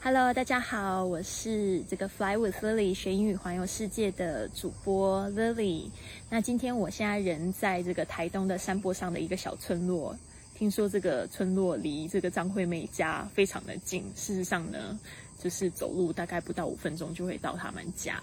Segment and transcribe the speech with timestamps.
[0.00, 5.90] Hello，大家好，我是这个 Fly with Lily 学英语环游世界的主播 Lily。
[6.30, 10.16] 那今天我现在人在这个台东的山坡上的一个小村落，
[10.54, 14.04] 听说这个村落离这个张惠妹家非常的近。
[14.14, 14.96] 事实上呢？
[15.38, 18.20] 就是走路大概不到五分钟就会到他们家。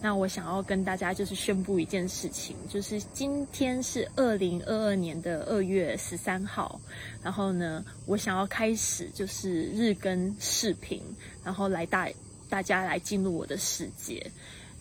[0.00, 6.80] 那我想要跟大家就是宣布一件事情，就是今天是二零二二年的二月十三号。
[7.22, 11.02] 然后呢，我想要开始就是日更视频，
[11.44, 12.12] 然后来带
[12.48, 14.24] 大家来进入我的世界。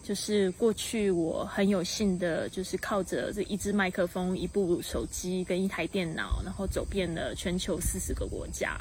[0.07, 8.79] 就是过去我很有幸的，就是靠着这一支麦克风、一部手机跟一台电脑，然后走遍了全球四十个国家。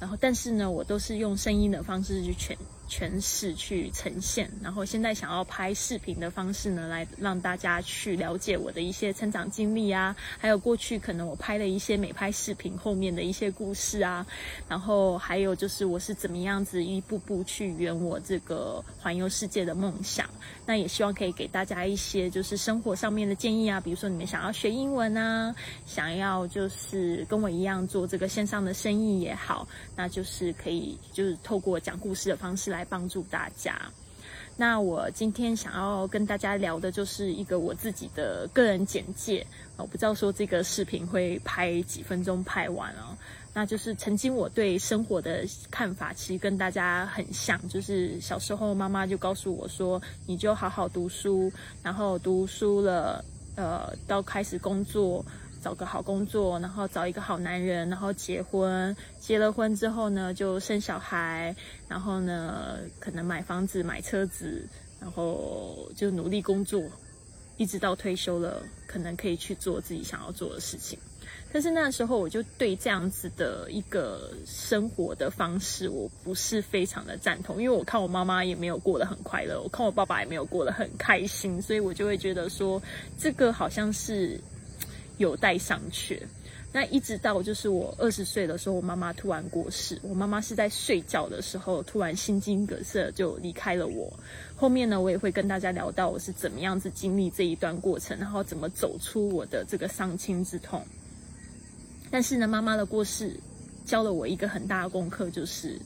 [0.00, 4.50] 然后，但是呢，我都是用声音的方式去劝诠释、去呈现。
[4.62, 14.26] 然后，现在想要拍视频的方式呢，来让大家去了解我的一些成长经历啊，还有过去可能我拍的一些美拍视频后面的一些故事啊。
[14.68, 20.28] 然后，还有就是我是怎么样子一步步去圆我这个环游世界的梦想。
[20.66, 25.54] 那也希望可以给大家一些就是生活上面的建议啊，比如说你们想要学英文啊，
[25.84, 33.80] 想要就是跟我一样做这个线上的生意也好，那就是可以就是透过讲故事的方式来帮助大家。
[34.56, 39.44] 那我今天想要跟大家聊的就是一个我自己的个人简介，
[39.76, 43.16] 我不知道说这个视频会拍几分钟拍完啊。
[43.52, 47.56] 那就是曾经我对生活的看法，其实跟大家很像。
[47.68, 53.24] 就是小时候妈妈就告诉我说，你就好好读书，然后读书了，
[53.56, 55.24] 呃，到开始工作，
[55.64, 58.94] 找个好工作，然后找一个好男人，然后结婚。
[59.18, 61.56] 结了婚之后呢，就生小孩，
[61.88, 64.68] 然后呢，可能买房子、买车子，
[65.00, 66.82] 然后就努力工作，
[67.56, 70.98] 一直到退休了，可能可以去做自己想要做的事情。
[71.50, 82.82] 但是那时候我就对这样子的一个生活的方式，我不是非常的赞同，因为我看我妈妈也没有过得很快乐，我看我爸爸也没有过得很开心，所以我就会觉得说，
[83.16, 84.38] 这个好像是
[85.18, 86.20] 有待商榷。
[86.72, 94.12] 那一直到就是我二十岁的时候，我妈妈突然过世，我妈妈是在睡觉的时候突然心惊梗塞就离开了我。
[94.56, 100.84] 后面呢，我也会跟大家聊到我是怎么样子经历这一段过程，然后怎么走出我的这个丧亲之痛。
[102.10, 103.38] 但是呢，妈妈的过世
[103.84, 105.78] 教了我一个很大的功课，就是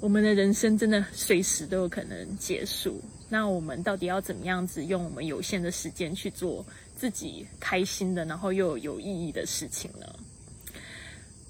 [0.00, 2.98] 我们的人生真的随时都有可能结束。
[3.28, 6.64] 那我们到底要怎么样子用我们有限的时间去做
[7.00, 10.06] 自己开心的，然后又有意义的事情呢？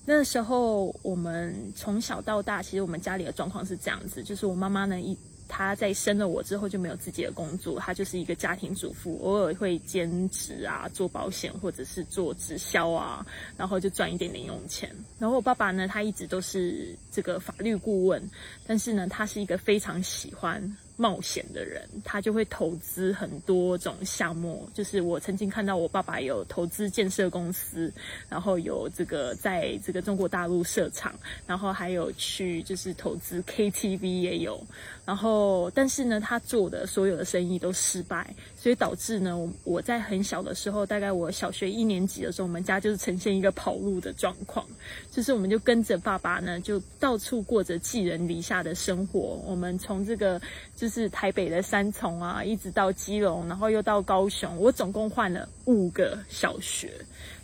[0.07, 5.19] 那时候我们从小到大，其实我们家里的状况是这样子，就是我妈妈呢一。
[5.53, 14.89] 她在生了我之后就没有自己的工作，她就是一个家庭主妇，偶尔会兼职啊，做保险或者是做直销啊，然后就赚一点零用钱。
[15.19, 18.23] 然后我爸爸呢，他一直都是这个法律顾问，
[18.65, 20.63] 但是呢，他是一个非常喜欢。
[21.01, 24.69] 冒险的人，他就会投资很多种项目。
[24.75, 27.91] 就是我曾经看到我爸爸有投资建设公司，
[28.29, 31.15] 然后有这个在这个中国大陆设厂，
[31.47, 34.63] 然后还有去就是投资 KTV 也有。
[35.07, 44.67] 然后，但是呢，他做的所有的生意都失败，所以导致呢，我我在很小的时候，大概我小学一年级的时候，我们家就是呈现一个跑路的状况，
[45.11, 49.43] 就是我们就跟着爸爸呢，就到处过着寄人篱下的生活。
[49.47, 50.39] 我们从这个
[50.77, 50.91] 就。
[50.91, 56.93] 是台北的三重啊，一直到基隆，然后又到高雄，我总共换了五个小学，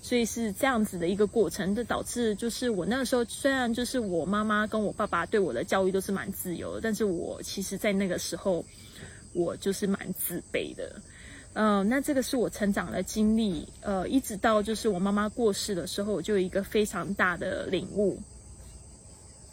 [0.03, 8.65] 所以是这样子的一个过程，这导致就是我那个时候虽然就是我妈妈跟我爸爸对我的教育都是蛮自由的，但是我其实在那个时候
[9.33, 11.01] 我就是蛮自卑的，
[11.55, 18.21] 嗯，那这个是我成长的经历，呃，一直到就是我妈妈过世的时候，我就有一个非常大的领悟。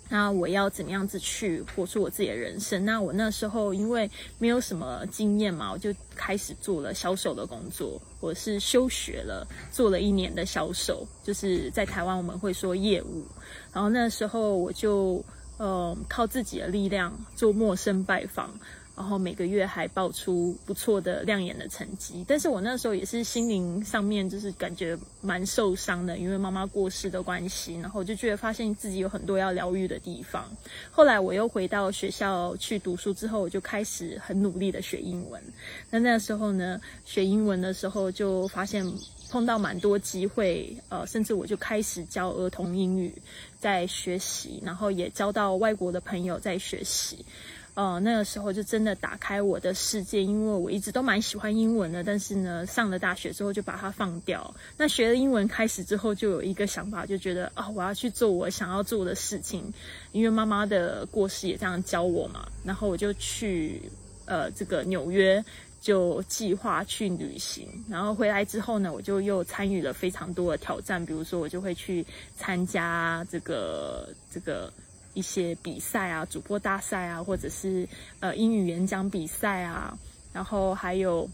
[0.10, 2.86] 那我要怎么样子去活出我自己的人生？
[2.86, 4.08] 那我那时候因为
[4.38, 8.00] 没有什么经验嘛，我就开始做了销售的工作。
[8.20, 13.26] 我是休学了，做了一年的销售，就是在台湾我们会说业务。
[13.74, 15.24] 然后那时候我就
[15.58, 18.54] 呃靠自己的力量做陌生拜访。
[18.96, 30.46] 然后每个月还爆出不错的亮眼的成绩，但是我那时候也是心灵上面就是感觉蛮受伤的，因为妈妈过世的关系，然后我就觉得发现自己有很多要疗愈的地方。
[30.92, 35.42] 后来我又回到学校去读书之后，我就开始很努力的学英文。
[35.90, 38.86] 那那时候呢，学英文的时候就发现
[39.32, 43.12] 碰到蛮多机会，呃，甚至我就开始教儿童英语
[43.60, 47.26] 在学习，然后也教到外国的朋友在学习。
[47.76, 54.54] 呃，那个时候就真的打开我的世界，因为我一直都蛮喜欢英文的，但是呢，上了大学之后就把它放掉。
[54.78, 59.74] 那学了英文开始之后，就有一个想法，就觉得啊，我要去做我想要做的事情，
[60.12, 62.48] 因为妈妈的过世也这样教我嘛。
[62.64, 63.82] 然后我就去
[64.26, 65.44] 呃这个纽约，
[65.82, 67.68] 就计划去旅行。
[67.90, 72.06] 然后回来之后呢，我就又参与了非常多的挑战，比如说我就会去
[72.38, 74.72] 参加这个这个。
[75.14, 77.88] 一些比赛啊，主播大赛啊，或者是
[78.20, 79.98] 呃英语演讲比赛啊，
[80.34, 81.30] 然后还有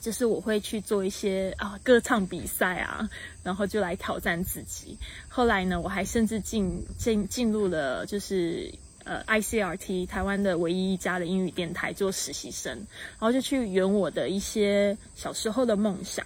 [0.00, 3.08] 就是我会去做一些啊歌唱比赛啊，
[3.42, 4.96] 然后就来挑战自己。
[5.28, 8.72] 后来呢，我还甚至进进进入了就是
[9.04, 16.24] 呃 ICRT 台湾的唯一一家的英语电台做实习生，然后就去圆我的一些小时候的梦想。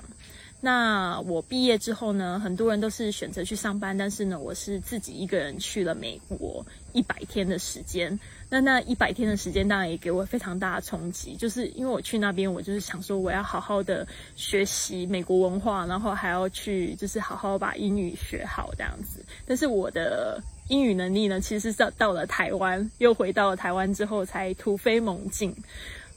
[0.61, 8.19] 那我毕业之后呢，很多人都是选择去上班，但是呢，我是自己一个人去了美国一百天的时间。
[8.51, 19.25] 那那一百天的时间，当然也给我非常大的冲击，就是因为我去那边，我就是想说，我要好好的学习美国文化，然后还要去就是好好把英语学好这样子。
[19.47, 25.55] 但是我的英语能力呢，其实是到到了台湾，又回到了台湾之后才突飞猛进。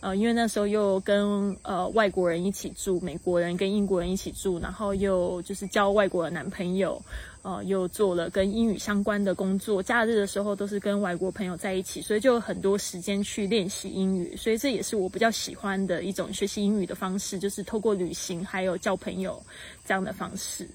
[0.01, 6.99] 呃，因为那时候又跟呃外国人一起住，美国人跟英国人一起住，然后又就是交外国的男朋友，
[7.43, 19.39] 呃，又做了跟英语相关的工作，假日的时候都是跟外国朋友在一起，所以就有很多时间去练习英语，所以这也是我比较喜欢的一种学习英语的方式，就是透过旅行还有交朋友
[19.85, 20.67] 这样的方式。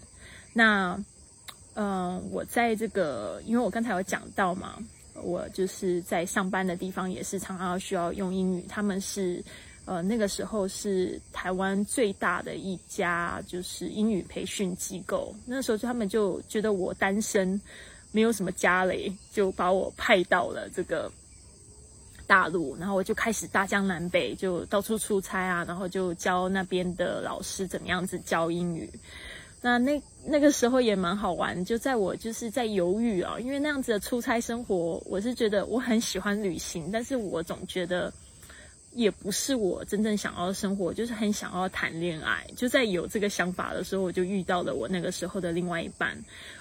[0.53, 0.97] 那，
[1.75, 4.79] 嗯，我在这个，因为我刚才有讲到嘛。
[5.23, 8.65] 我就是在上班的地方，也是常常需要用英语。
[8.69, 9.43] 他们是，
[9.85, 15.35] 呃，那个时候是台湾最大的一家就是英语培训机构。
[15.47, 17.61] 那时候就他们就觉得我单身，
[18.13, 21.11] 没有什么家累，就把我派到了这个
[22.27, 22.77] 大陆。
[22.77, 28.91] 然后我就开始大江南北，就到处出差啊，然后就教那边的老师怎么样子教英语。
[29.67, 38.13] 那那那个时候也蛮好玩，就在我就是在犹豫啊，因为那样子的出差生活，我是觉得我很喜欢旅行，但是我总觉得
[38.93, 42.47] 也不是我真正想要的生活，就是很想要谈恋爱。
[42.57, 46.17] 就在有这个想法的时候，我就遇到了我那个时候的另外一半。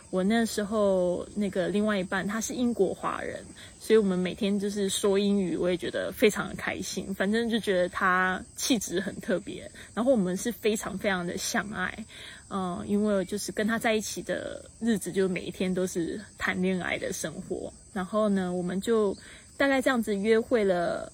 [0.10, 3.44] 我那时候那个另外一半他是英国华人，
[3.80, 7.13] 所以我们每天就是说英语，我也觉得非常的开心。
[7.13, 12.06] 反正就觉得他气质很特别，然后我们是非常非常的相爱。
[12.50, 17.74] 嗯，因为就是跟他在一起的日子，就每一天都是谈恋爱的生活。
[17.92, 19.16] 然后呢，我们就
[19.57, 21.12] 大概这样子约会了。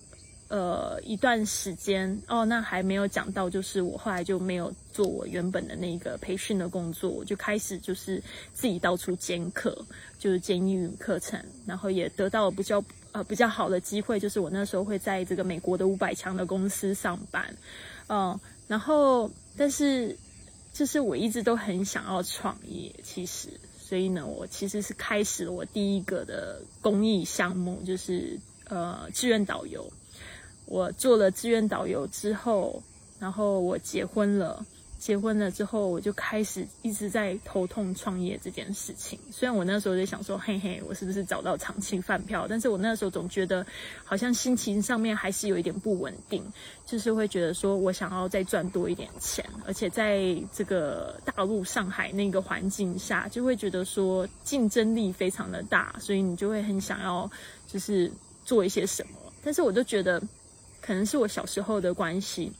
[0.51, 8.21] 呃，一段时间哦，那还没有讲到，就是我后来就没有做我原本的那个培训的工作，我就开始就是
[8.51, 9.73] 自己到处兼课，
[10.19, 12.83] 就是兼英语课程，然后也得到了比较
[13.13, 17.55] 呃比较好的机会，就是我那时候会在这个美国的五百强的公司上班，
[18.09, 18.37] 嗯，
[18.67, 20.13] 然后但是
[20.73, 23.47] 就是我一直都很想要创业，其实，
[23.79, 29.89] 所以呢，我其实是开始了我第一个的公益项目，就是呃志愿导游。
[30.71, 32.81] 我做了志愿导游之后，
[33.19, 34.65] 然后我结婚了。
[34.97, 39.19] 结婚了之后，我就开始一直在头痛创业这件事情。
[39.31, 42.45] 虽然我那时候就想说，嘿嘿，我是不是找到长期饭票？
[42.47, 43.65] 但是我那时候总觉得，
[44.05, 46.45] 好像心情上面还是有一点不稳定，
[46.85, 50.21] 就是会觉得说我想要再赚多一点钱，而且在
[50.53, 57.29] 这个大陆上海那个环境下，就会觉得说竞争力非常的大，所以你就会很想要
[57.67, 58.09] 就是
[58.45, 59.13] 做一些什么。
[59.43, 60.21] 但是我就觉得。
[60.81, 62.51] 可能是我小时候的关系，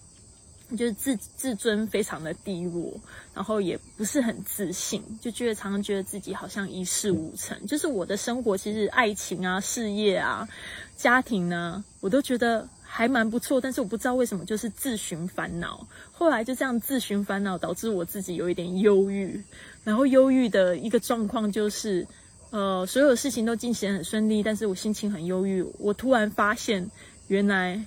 [0.78, 2.94] 就是自自尊非常的低落，
[3.34, 7.66] 然后也不是很自信，就觉得常常觉得自己好像一事无成。
[7.66, 10.48] 就是我的生活，其实爱情啊、事业啊、
[10.96, 13.60] 家庭呢，我都觉得还蛮不错。
[13.60, 15.86] 但是我不知道为什么，就是自寻烦恼。
[16.12, 19.44] 后来就这样自寻烦恼，导致我自己有一点忧郁。
[19.84, 22.08] 然后忧郁的一个状况就是，
[22.52, 25.62] 呃，所有事情都进行很顺利，但是我心情很忧郁。
[25.80, 26.90] 我突然发现，
[27.28, 27.84] 原来。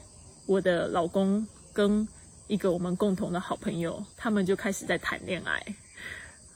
[0.46, 2.06] 我的老公跟
[2.46, 5.64] 一个我们共同的好朋友，他们就开始在谈恋爱。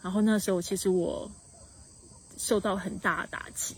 [0.03, 1.31] 然后那时候，其实我
[2.37, 3.75] 受到很大的打击，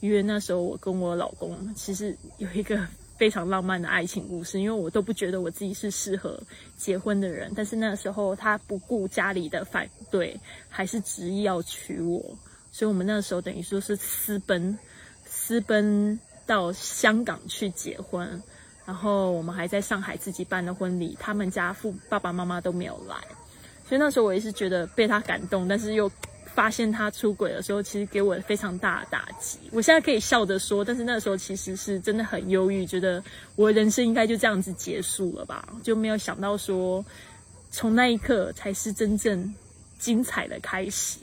[0.00, 2.86] 因为那时候我跟我老公其实有一个
[3.16, 4.60] 非常浪漫的爱情故事。
[4.60, 6.40] 因为我都不觉得我自己是适合
[6.76, 12.22] 结婚的人，但是那时候他不顾家里的反对，还是执意要娶我。
[12.70, 14.78] 所以我们那时候等于说是私奔，
[15.24, 18.42] 私奔到香港去结婚。
[18.86, 23.16] 然后我们还在上海自己办的婚礼，他们家父爸爸妈妈都没有来，
[23.86, 26.08] 所以那时候我也是觉得被他感动，但是又
[26.54, 29.58] 发现他出轨的时候，其实给我非常大的打击。
[29.72, 33.22] 我现在可以笑着说，但是那时候其实是真的很忧郁，觉得
[33.56, 37.04] 我人生应该就这样子结束了吧，就没有想到说，
[37.70, 39.52] 从那一刻才是真正
[39.98, 41.18] 精彩的开始。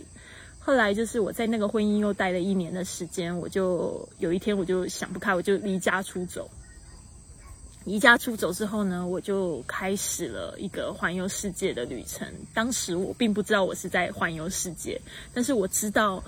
[0.59, 6.49] 后来就是我在那个婚姻又待了一年的时间，我就有一天我就想不开，我就离家出走。
[7.85, 12.27] 离家出走之后呢，我就开始了一个环游世界的旅程。
[12.53, 14.99] 当时我并不知道我是在环游世界，
[15.33, 16.23] 但是我知道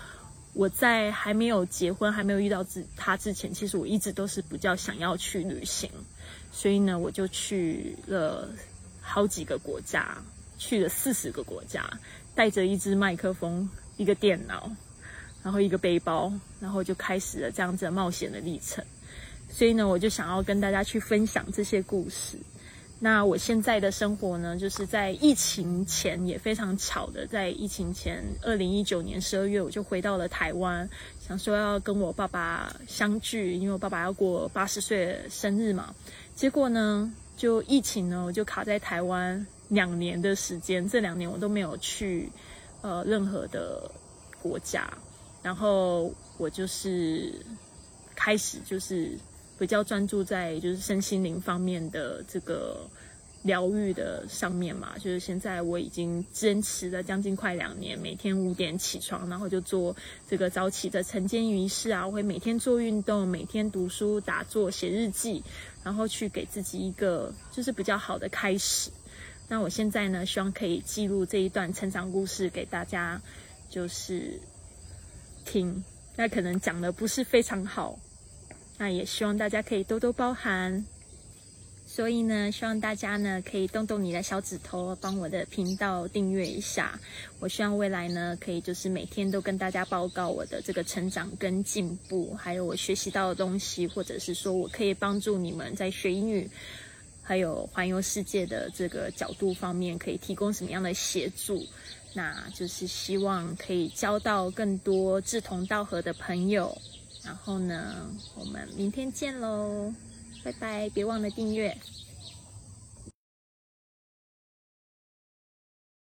[0.53, 5.89] 我在还没有结婚、还没有遇到自他之前，其实我一直都是比较想要去旅行。
[6.51, 8.49] 所以呢，我就去了
[9.01, 10.17] 好几个国家，
[10.57, 11.89] 去了四十个国家，
[12.33, 13.69] 带着一支麦克风。
[13.97, 14.69] 一个电脑，
[15.41, 18.83] 然后一个背包，然后就开始了这样子冒险的历程。
[19.55, 22.37] 所以呢，我就想要跟大家去分享这些故事。
[22.99, 30.89] 那我现在的生活呢，就是在疫情前也非常巧的，在疫情前二零一九年十二月，我就回到了台湾，
[31.25, 35.95] 想说要跟我爸爸相聚，因为我爸爸要过八十岁的生日嘛。
[36.35, 42.29] 结果呢，就疫情呢，我就卡在台湾两年的时间，这两年我都没有去。
[42.81, 43.89] 呃，任何的
[44.39, 44.87] 国家，
[45.41, 47.33] 然后我就是
[48.15, 49.17] 开始就是
[49.57, 52.89] 比较专注在就是身心灵方面的这个
[53.43, 54.97] 疗愈的上面嘛。
[54.97, 59.95] 就是现在我已经坚持了将近快两年，每天五点起床，然后就做
[60.27, 62.05] 这个早起的晨间仪式啊。
[62.05, 65.43] 我会每天做运动，每天读书、打坐、写日记，
[65.83, 68.91] 然后去给自己一个就是比较好的开始。
[69.47, 73.21] 那我现在呢，希望可以记录这一段成长故事给大家，
[73.69, 74.39] 就是
[75.45, 75.83] 听。
[76.17, 77.99] 那可能讲的不是非常好，
[78.77, 80.85] 那也希望大家可以多多包涵。
[81.87, 86.99] 所以呢，希望大家呢可以动动你的小指头，帮我的频道订阅一下。
[87.39, 96.49] 我希望未来呢，可以就是每天都跟大家报告我的这个成长跟进步，还有我学习到的东西，或者是说我可以帮助你们在学英语。
[97.21, 101.65] 还有环游世界的这个角度方面，可以提供什么样的协助？
[102.13, 106.77] 那就是希望可以交到更多志同道合的朋友。
[107.25, 109.91] 然后呢，我们明天见喽，
[110.43, 110.87] 拜拜！
[110.89, 111.75] 别忘了订阅。